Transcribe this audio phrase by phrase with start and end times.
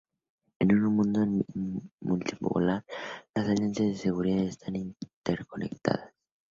[0.59, 1.27] En un mundo
[1.99, 2.83] multipolar
[3.35, 6.11] las alianzas de seguridad están interconectadas.